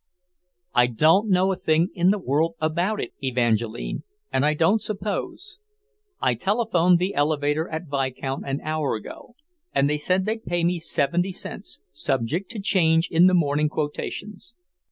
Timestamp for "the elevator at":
6.97-7.83